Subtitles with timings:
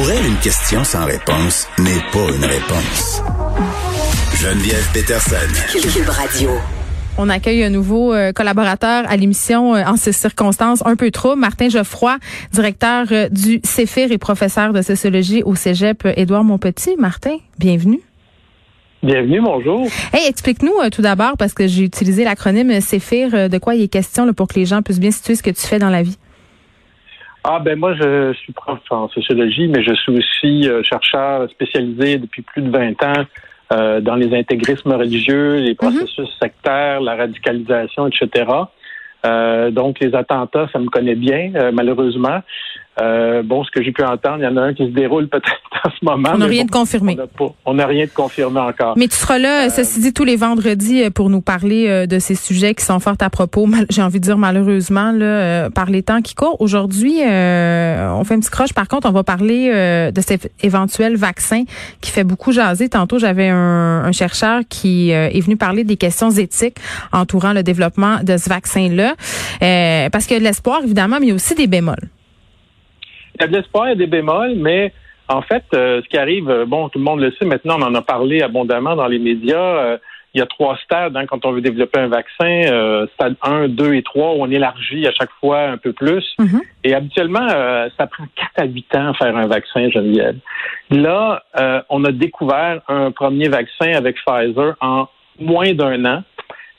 [0.00, 3.22] Pour elle, une question sans réponse n'est pas une réponse.
[4.34, 5.34] Geneviève Peterson.
[5.72, 6.52] Cube Radio.
[7.18, 11.36] On accueille un nouveau euh, collaborateur à l'émission euh, en ces circonstances un peu trop,
[11.36, 12.16] Martin Geoffroy,
[12.50, 16.96] directeur euh, du CEFIR et professeur de sociologie au Cégep Édouard Montpetit.
[16.96, 18.00] Martin, bienvenue.
[19.02, 19.86] Bienvenue, bonjour.
[20.14, 24.24] Hey, explique-nous tout d'abord, parce que j'ai utilisé l'acronyme CEFIR, de quoi il est question
[24.24, 26.16] là, pour que les gens puissent bien situer ce que tu fais dans la vie.
[27.42, 32.42] Ah ben moi je suis prof en sociologie, mais je suis aussi chercheur spécialisé depuis
[32.42, 33.24] plus de 20 ans
[33.72, 38.50] euh, dans les intégrismes religieux, les processus sectaires, la radicalisation, etc.
[39.24, 42.40] Euh, donc les attentats, ça me connaît bien, euh, malheureusement.
[43.00, 45.28] Euh, bon, ce que j'ai pu entendre, il y en a un qui se déroule
[45.28, 46.30] peut-être en ce moment.
[46.34, 47.16] On n'a rien de confirmé.
[47.64, 48.94] On n'a rien de confirmé encore.
[48.96, 52.18] Mais tu seras là, euh, ceci dit, tous les vendredis euh, pour nous parler de
[52.18, 53.68] ces sujets qui sont fort à propos.
[53.90, 56.60] J'ai envie de dire malheureusement là, par les temps qui courent.
[56.60, 58.72] Aujourd'hui, on fait un petit croche.
[58.72, 59.70] Par contre, on va parler
[60.12, 61.64] de cet éventuel vaccin
[62.00, 62.88] qui fait beaucoup jaser.
[62.88, 66.76] Tantôt, j'avais un, un, chercheur qui est venu parler des questions éthiques
[67.12, 69.14] entourant le développement de ce vaccin-là,
[70.10, 72.08] parce qu'il y a de l'espoir évidemment, mais il y a aussi des bémols
[73.40, 74.92] y a des bémols, mais
[75.30, 77.82] en fait, euh, ce qui arrive, euh, bon, tout le monde le sait maintenant, on
[77.82, 79.78] en a parlé abondamment dans les médias.
[79.78, 79.98] Euh,
[80.34, 83.94] il y a trois stades hein, quand on veut développer un vaccin, stade 1, 2
[83.94, 86.24] et 3, où on élargit à chaque fois un peu plus.
[86.38, 86.60] Mm-hmm.
[86.84, 87.48] Et habituellement,
[87.98, 90.36] ça prend 4 à 8 ans à faire un vaccin, Geneviève.
[90.90, 91.42] Là,
[91.88, 95.08] on a découvert un premier vaccin avec Pfizer en
[95.40, 96.22] moins d'un an.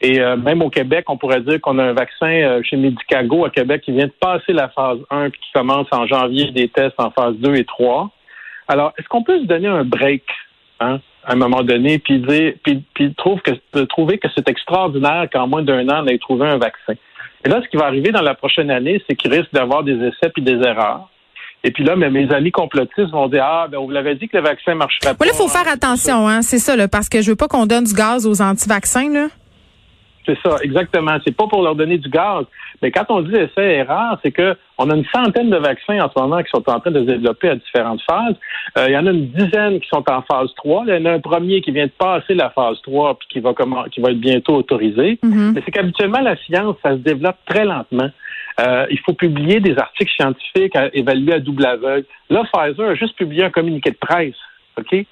[0.02, 3.46] Et euh, même au Québec, on pourrait dire qu'on a un vaccin euh, chez Medicago
[3.46, 6.70] à Québec qui vient de passer la phase 1 puis qui commence en janvier des
[6.70, 8.10] tests en phase 2 et 3.
[8.68, 10.24] Alors, est-ce qu'on peut se donner un break
[10.80, 13.52] hein, à un moment donné puis dire puis, puis trouve que,
[13.84, 16.94] trouver que c'est extraordinaire qu'en moins d'un an, on ait trouvé un vaccin?
[17.46, 19.98] Et là, ce qui va arriver dans la prochaine année, c'est qu'il risque d'avoir des
[19.98, 21.10] essais puis des erreurs.
[21.64, 24.44] Et puis là, mes amis complotistes vont dire ah ben vous l'avez dit que le
[24.44, 25.26] vaccin marcherait pas.
[25.26, 27.68] là, il faut faire attention, hein, c'est ça, là, parce que je veux pas qu'on
[27.68, 29.28] donne du gaz aux anti-vaccins là.
[30.26, 31.18] C'est ça, exactement.
[31.26, 32.46] C'est pas pour leur donner du gaz.
[32.82, 36.10] Mais quand on dit essai erreur, c'est que on a une centaine de vaccins en
[36.10, 38.36] ce moment qui sont en train de se développer à différentes phases.
[38.78, 40.86] Euh, il y en a une dizaine qui sont en phase 3.
[40.88, 43.40] Il y en a un premier qui vient de passer la phase 3 puis qui
[43.40, 45.20] va comment, qui va être bientôt autorisé.
[45.24, 45.54] Mm-hmm.
[45.54, 48.10] Mais c'est qu'habituellement la science, ça se développe très lentement.
[48.60, 52.06] Euh, il faut publier des articles scientifiques à, évalués à double aveugle.
[52.30, 54.36] Là, Pfizer a juste publié un communiqué de presse.
[54.78, 55.06] OK?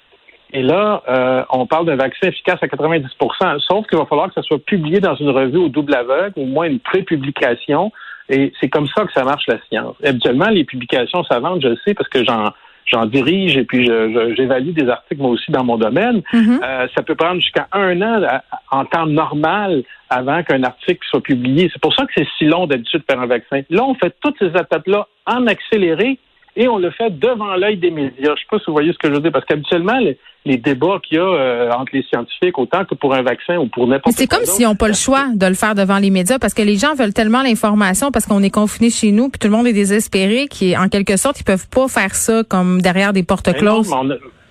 [0.52, 4.34] Et là, euh, on parle d'un vaccin efficace à 90% sauf qu'il va falloir que
[4.34, 7.92] ça soit publié dans une revue au double aveugle, au moins une pré-publication.
[8.28, 9.96] Et c'est comme ça que ça marche la science.
[10.04, 12.50] Habituellement, les publications savantes, je le sais parce que j'en
[12.86, 13.88] j'en dirige et puis
[14.36, 16.22] j'évalue des articles moi aussi dans mon domaine.
[16.32, 16.60] Mm-hmm.
[16.64, 18.40] euh, ça peut prendre jusqu'à un an
[18.70, 21.70] en temps normal avant qu'un article soit publié.
[21.72, 23.60] C'est pour ça que c'est si long d'habitude de faire un vaccin.
[23.70, 26.18] Là, on fait toutes ces étapes-là en accéléré
[26.60, 28.12] et on le fait devant l'œil des médias.
[28.18, 29.98] Je ne sais pas si vous voyez ce que je veux dire, parce qu'habituellement,
[30.44, 33.66] les, débats qu'il y a euh, entre les scientifiques, autant que pour un vaccin ou
[33.66, 34.20] pour n'importe quoi.
[34.22, 36.60] C'est comme s'ils n'ont pas le choix de le faire devant les médias, parce que
[36.60, 39.66] les gens veulent tellement l'information, parce qu'on est confinés chez nous, puis tout le monde
[39.68, 43.50] est désespéré, qui en quelque sorte, ils peuvent pas faire ça comme derrière des portes
[43.54, 43.90] closes.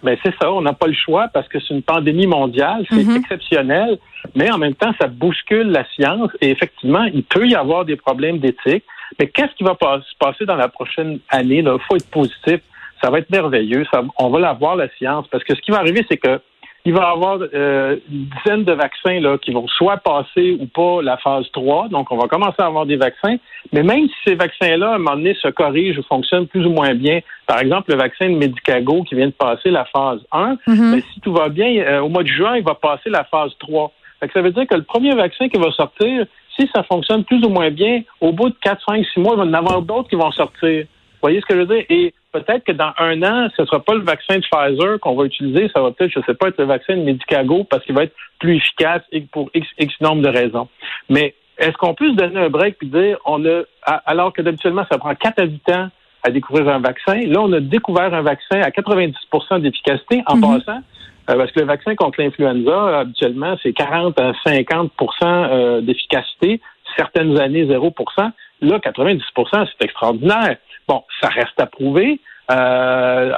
[0.01, 2.95] Mais c'est ça, on n'a pas le choix parce que c'est une pandémie mondiale, c'est
[2.95, 3.17] mm-hmm.
[3.17, 3.99] exceptionnel,
[4.33, 7.97] mais en même temps, ça bouscule la science et effectivement, il peut y avoir des
[7.97, 8.85] problèmes d'éthique.
[9.17, 11.59] Mais qu'est-ce qui va se passer dans la prochaine année?
[11.59, 12.61] Il faut être positif.
[13.01, 13.85] Ça va être merveilleux.
[14.17, 15.27] on va la voir, la science.
[15.29, 16.39] Parce que ce qui va arriver, c'est que
[16.85, 20.65] il va y avoir euh, une dizaine de vaccins là, qui vont soit passer ou
[20.65, 21.89] pas la phase 3.
[21.89, 23.35] Donc, on va commencer à avoir des vaccins.
[23.73, 26.71] Mais même si ces vaccins-là, à un moment donné, se corrigent ou fonctionnent plus ou
[26.71, 30.53] moins bien, par exemple, le vaccin de Medicago qui vient de passer la phase 1,
[30.53, 30.95] mm-hmm.
[30.95, 33.51] mais si tout va bien, euh, au mois de juin, il va passer la phase
[33.59, 33.91] 3.
[34.33, 36.25] ça veut dire que le premier vaccin qui va sortir,
[36.59, 39.39] si ça fonctionne plus ou moins bien, au bout de 4, 5, 6 mois, il
[39.39, 40.85] va y en avoir d'autres qui vont sortir.
[40.85, 41.85] Vous voyez ce que je veux dire?
[41.89, 45.15] Et peut-être que dans un an, ce ne sera pas le vaccin de Pfizer qu'on
[45.15, 47.83] va utiliser, ça va peut-être, je ne sais pas, être le vaccin de Medicago parce
[47.85, 49.01] qu'il va être plus efficace
[49.31, 50.67] pour X, X nombre de raisons.
[51.09, 54.85] Mais est-ce qu'on peut se donner un break et dire, on a, alors que d'habituellement,
[54.89, 55.89] ça prend 4 à 8 ans
[56.23, 60.63] à découvrir un vaccin, là, on a découvert un vaccin à 90% d'efficacité en mm-hmm.
[60.65, 60.81] passant.
[61.29, 64.89] Euh, parce que le vaccin contre l'influenza, habituellement, c'est 40 à 50%
[65.23, 66.61] euh, d'efficacité,
[66.97, 68.31] certaines années 0%
[68.61, 69.21] Là, 90%
[69.51, 70.57] c'est extraordinaire.
[70.87, 72.19] Bon, ça reste à prouver.
[72.51, 73.31] Euh,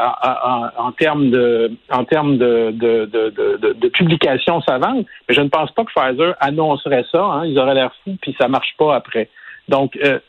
[0.78, 5.70] en, termes de en termes de, de, de, de, publication savante, mais je ne pense
[5.72, 7.22] pas que Pfizer annoncerait ça.
[7.22, 9.28] Hein, ils auraient l'air fous, puis ça marche pas après.
[9.68, 10.20] Donc, euh,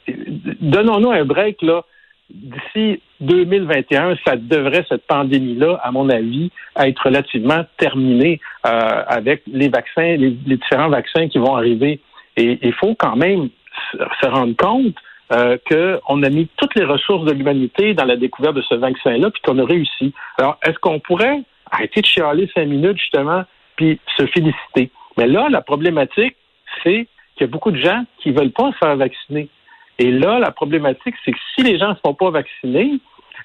[0.61, 1.85] donnons-nous un break là.
[2.33, 9.69] D'ici 2021, ça devrait cette pandémie-là, à mon avis, être relativement terminée euh, avec les
[9.69, 12.01] vaccins, les, différents vaccins qui vont arriver.
[12.39, 13.51] Et il faut quand même
[13.93, 14.95] se rendre compte
[15.33, 19.31] euh, qu'on a mis toutes les ressources de l'humanité dans la découverte de ce vaccin-là,
[19.31, 20.15] puis qu'on a réussi.
[20.39, 23.45] Alors, est-ce qu'on pourrait arrêter de chialer cinq minutes, justement,
[23.77, 24.91] puis se féliciter?
[25.19, 26.37] Mais là, la problématique,
[26.83, 27.07] c'est
[27.37, 29.49] qu'il y a beaucoup de gens qui ne veulent pas se faire vacciner.
[29.99, 32.99] Et là, la problématique, c'est que si les gens ne se font pas vacciner,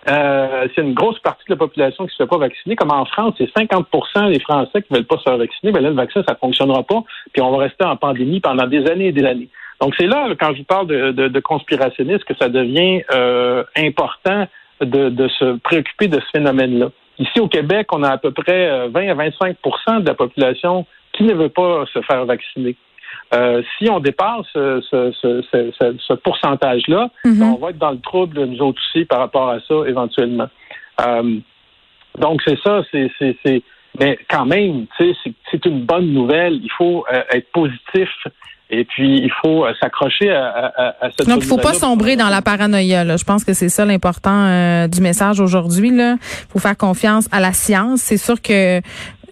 [0.09, 2.75] euh, c'est une grosse partie de la population qui ne se fait pas vacciner.
[2.75, 5.71] Comme en France, c'est 50% des Français qui ne veulent pas se faire vacciner.
[5.71, 7.03] Mais là, le vaccin, ça ne fonctionnera pas.
[7.33, 9.49] Puis on va rester en pandémie pendant des années et des années.
[9.81, 13.63] Donc c'est là, quand je vous parle de, de, de conspirationnisme, que ça devient euh,
[13.75, 14.47] important
[14.81, 16.89] de, de, se préoccuper de ce phénomène-là.
[17.19, 20.85] Ici au Québec, on a à peu près 20 euh, à 25% de la population
[21.13, 22.75] qui ne veut pas se faire vacciner.
[23.33, 27.43] Euh, si on dépasse ce, ce, ce, ce pourcentage-là, mhm.
[27.43, 30.47] on va être dans le trouble, nous autres aussi, par rapport à ça, éventuellement.
[31.05, 31.37] Euh,
[32.17, 33.61] donc, c'est ça, c'est, c'est,
[33.99, 36.53] mais quand même, c'est une bonne nouvelle.
[36.53, 38.09] Il faut euh, être positif
[38.69, 41.27] et puis, il faut euh, s'accrocher à, à, à, cette.
[41.27, 43.05] Donc, il faut pas sombrer dans la paranoïa.
[43.05, 43.15] Là.
[43.15, 45.89] Je pense que c'est ça l'important euh, du message aujourd'hui.
[45.89, 46.17] Il
[46.49, 48.01] faut faire confiance à la science.
[48.01, 48.81] C'est sûr que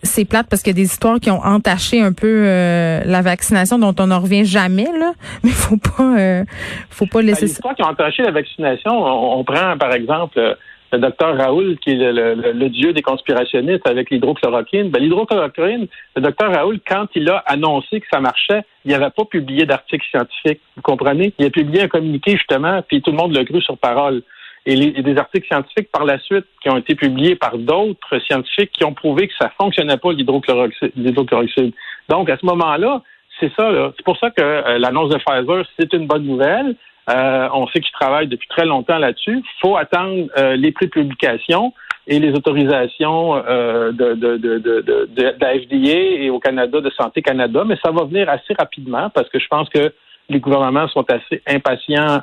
[0.06, 3.22] c'est plate parce qu'il y a des histoires qui ont entaché un peu euh, la
[3.22, 5.13] vaccination dont on ne revient jamais là,
[5.44, 6.44] mais faut pas
[6.90, 10.57] faut pas laisser ben, Les histoires qui ont entaché la vaccination, on prend par exemple
[10.96, 14.90] le docteur Raoul, qui est le, dieu des conspirationnistes avec l'hydrochloroquine.
[14.90, 19.25] Ben, l'hydrochloroquine, le docteur Raoul, quand il a annoncé que ça marchait, il n'avait pas
[19.25, 20.62] publié d'article scientifique.
[20.75, 21.34] Vous comprenez?
[21.40, 24.22] Il a publié un communiqué, justement, puis tout le monde l'a cru sur parole.
[24.65, 28.19] Et y a des articles scientifiques par la suite qui ont été publiés par d'autres
[28.19, 31.73] scientifiques qui ont prouvé que ça fonctionnait pas l'hydrochloroxyde.
[32.09, 33.01] Donc, à ce moment-là,
[33.39, 33.94] c'est ça.
[33.95, 36.75] C'est pour ça que euh, l'annonce de Pfizer, c'est une bonne nouvelle.
[37.09, 39.38] Euh, on sait qu'ils travaillent depuis très longtemps là-dessus.
[39.38, 41.73] Il faut attendre euh, les pré-publications
[42.07, 46.89] et les autorisations euh, de, de, de, de, de, la FDA et au Canada, de
[46.91, 49.94] Santé Canada, mais ça va venir assez rapidement parce que je pense que
[50.29, 52.21] les gouvernements sont assez impatients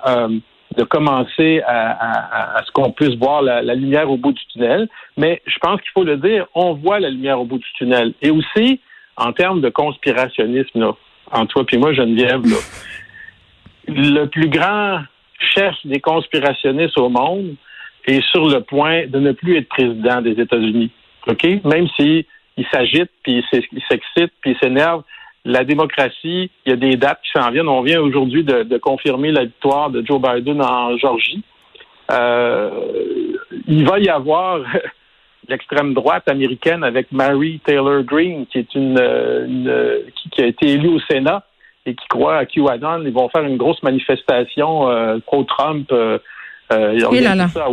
[0.77, 4.89] de commencer à, à, ce qu'on puisse voir la, lumière au bout du tunnel.
[5.17, 8.15] Mais je pense qu'il faut le dire, on voit la lumière au bout du tunnel.
[8.23, 8.81] Et aussi,
[9.17, 10.93] en termes de conspirationnisme, là,
[11.31, 12.57] en toi puis moi, Geneviève, là,
[13.89, 15.01] le plus grand
[15.55, 17.55] chef des conspirationnistes au monde
[18.07, 20.91] est sur le point de ne plus être président des États-Unis.
[21.27, 21.45] OK?
[21.65, 22.25] Même s'il
[22.57, 25.03] il s'agite, puis il s'excite, puis il s'énerve,
[25.45, 27.69] la démocratie, il y a des dates qui s'en viennent.
[27.69, 31.43] On vient aujourd'hui de, confirmer la victoire de Joe Biden en Georgie.
[32.11, 32.71] Euh,
[33.67, 34.61] il va y avoir
[35.49, 39.01] l'extrême droite américaine avec Mary Taylor Greene, qui est une,
[40.31, 41.45] qui, a été élue au Sénat
[41.87, 45.91] et qui croient à QAnon, ils vont faire une grosse manifestation euh, pro-Trump.
[45.91, 46.19] Euh,
[46.73, 47.67] euh, Ça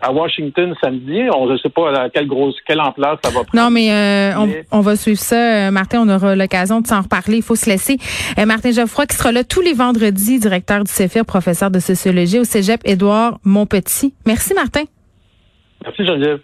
[0.00, 1.22] à, Washington, samedi.
[1.34, 3.54] On ne sait pas à quelle grosse, quelle ampleur ça va prendre.
[3.54, 5.70] Non, mais, euh, On, on, va suivre ça.
[5.70, 7.38] Martin, on aura l'occasion de s'en reparler.
[7.38, 7.96] Il faut se laisser.
[8.46, 12.44] Martin Geoffroy qui sera là tous les vendredis, directeur du CEFIR, professeur de sociologie au
[12.44, 14.14] Cégep Édouard Montpetit.
[14.26, 14.84] Merci, Martin.
[15.84, 16.40] Merci, Geneviève.